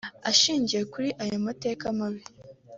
[0.29, 2.21] Ashingiye kuri aya mateka mabi